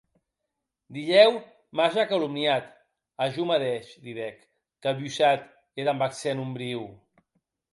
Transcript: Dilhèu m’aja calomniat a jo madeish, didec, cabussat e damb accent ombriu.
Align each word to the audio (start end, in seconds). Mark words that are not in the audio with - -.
Dilhèu 0.95 1.31
m’aja 1.75 2.03
calomniat 2.11 2.65
a 3.21 3.25
jo 3.33 3.43
madeish, 3.49 3.91
didec, 4.03 4.37
cabussat 4.83 5.41
e 5.79 5.81
damb 5.87 6.01
accent 6.07 6.41
ombriu. 6.45 6.83